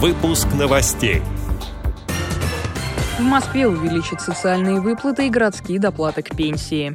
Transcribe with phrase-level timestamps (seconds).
[0.00, 1.22] Выпуск новостей.
[3.18, 6.94] В Москве увеличат социальные выплаты и городские доплаты к пенсии.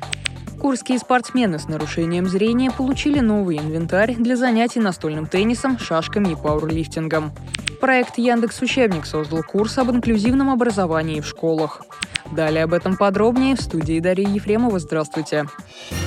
[0.62, 7.34] Курские спортсмены с нарушением зрения получили новый инвентарь для занятий настольным теннисом, шашками и пауэрлифтингом.
[7.82, 11.82] Проект Яндекс Учебник создал курс об инклюзивном образовании в школах.
[12.32, 14.80] Далее об этом подробнее в студии Дарьи Ефремова.
[14.80, 15.44] Здравствуйте.
[15.44, 16.03] Здравствуйте.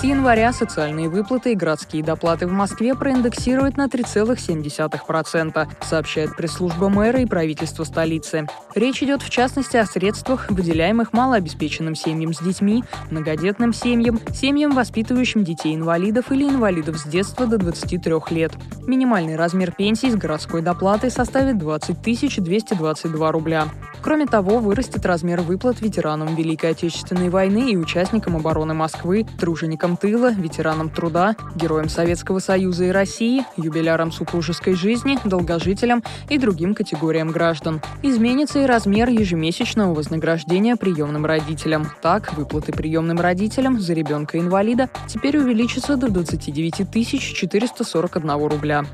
[0.00, 7.20] С января социальные выплаты и городские доплаты в Москве проиндексируют на 3,7%, сообщает пресс-служба мэра
[7.20, 8.46] и правительства столицы.
[8.74, 15.44] Речь идет в частности о средствах, выделяемых малообеспеченным семьям с детьми, многодетным семьям, семьям, воспитывающим
[15.44, 18.52] детей-инвалидов или инвалидов с детства до 23 лет.
[18.86, 22.00] Минимальный размер пенсии с городской доплатой составит 20
[22.42, 23.68] 222 рубля.
[24.02, 30.32] Кроме того, вырастет размер выплат ветеранам Великой Отечественной войны и участникам обороны Москвы, труженикам тыла,
[30.32, 37.82] ветеранам труда, героям Советского Союза и России, юбилярам супружеской жизни, долгожителям и другим категориям граждан.
[38.02, 41.86] Изменится и размер ежемесячного вознаграждения приемным родителям.
[42.00, 48.84] Так, выплаты приемным родителям за ребенка-инвалида теперь увеличатся до 29 441 рубля.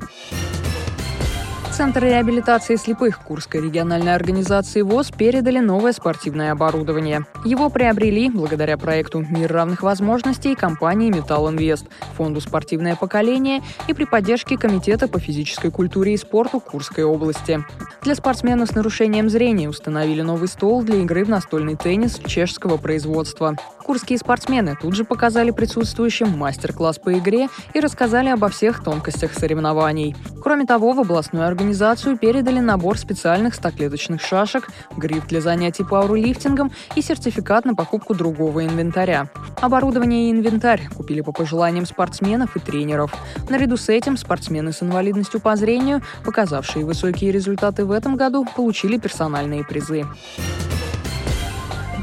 [1.76, 7.26] Центр реабилитации слепых Курской региональной организации ВОЗ передали новое спортивное оборудование.
[7.44, 11.84] Его приобрели благодаря проекту «Мир равных возможностей» компании «Металл Инвест»,
[12.16, 17.62] фонду «Спортивное поколение» и при поддержке Комитета по физической культуре и спорту Курской области.
[18.00, 23.54] Для спортсмена с нарушением зрения установили новый стол для игры в настольный теннис чешского производства.
[23.84, 30.16] Курские спортсмены тут же показали присутствующим мастер-класс по игре и рассказали обо всех тонкостях соревнований.
[30.46, 37.02] Кроме того, в областную организацию передали набор специальных стоклеточных шашек, гриф для занятий пауэрлифтингом и
[37.02, 39.28] сертификат на покупку другого инвентаря.
[39.60, 43.12] Оборудование и инвентарь купили по пожеланиям спортсменов и тренеров.
[43.50, 48.98] Наряду с этим спортсмены с инвалидностью по зрению, показавшие высокие результаты в этом году, получили
[48.98, 50.06] персональные призы.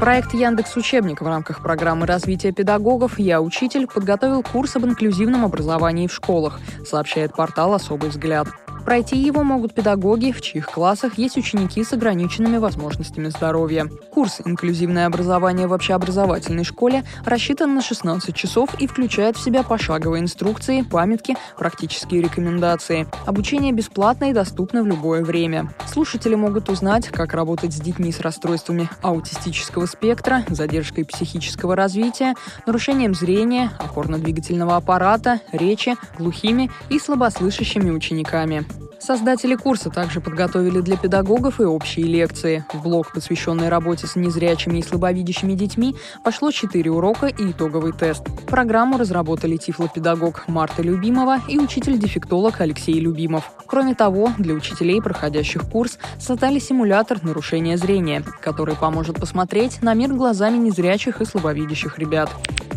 [0.04, 6.08] Проект Яндекс Учебник в рамках программы развития педагогов «Я учитель» подготовил курс об инклюзивном образовании
[6.08, 8.46] в школах, сообщает портал «Особый взгляд».
[8.84, 13.88] Пройти его могут педагоги, в чьих классах есть ученики с ограниченными возможностями здоровья.
[14.10, 20.22] Курс «Инклюзивное образование в общеобразовательной школе» рассчитан на 16 часов и включает в себя пошаговые
[20.22, 23.06] инструкции, памятки, практические рекомендации.
[23.24, 25.72] Обучение бесплатно и доступно в любое время.
[25.86, 32.34] Слушатели могут узнать, как работать с детьми с расстройствами аутистического спектра, задержкой психического развития,
[32.66, 38.64] нарушением зрения, опорно-двигательного аппарата, речи, глухими и слабослышащими учениками.
[39.06, 42.64] Создатели курса также подготовили для педагогов и общие лекции.
[42.72, 45.94] В блок, посвященный работе с незрячими и слабовидящими детьми,
[46.24, 48.24] пошло 4 урока и итоговый тест.
[48.46, 53.52] Программу разработали тифлопедагог Марта Любимова и учитель-дефектолог Алексей Любимов.
[53.66, 60.14] Кроме того, для учителей, проходящих курс, создали симулятор нарушения зрения, который поможет посмотреть на мир
[60.14, 62.30] глазами незрячих и слабовидящих ребят.